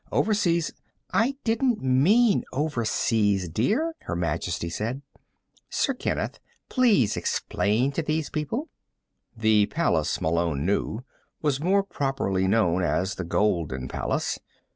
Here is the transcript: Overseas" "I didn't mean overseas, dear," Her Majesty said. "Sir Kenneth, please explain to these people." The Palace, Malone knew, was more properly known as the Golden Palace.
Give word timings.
Overseas" 0.11 0.73
"I 1.23 1.35
didn't 1.43 1.83
mean 1.83 2.43
overseas, 2.51 3.47
dear," 3.47 3.93
Her 4.01 4.15
Majesty 4.15 4.67
said. 4.67 5.03
"Sir 5.69 5.93
Kenneth, 5.93 6.39
please 6.69 7.15
explain 7.15 7.91
to 7.91 8.01
these 8.01 8.31
people." 8.31 8.69
The 9.37 9.67
Palace, 9.67 10.19
Malone 10.19 10.65
knew, 10.65 11.03
was 11.43 11.61
more 11.61 11.83
properly 11.83 12.47
known 12.47 12.81
as 12.83 13.13
the 13.13 13.23
Golden 13.23 13.87
Palace. 13.87 14.39